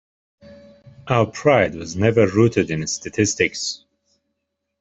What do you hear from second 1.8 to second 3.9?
never rooted in statistics.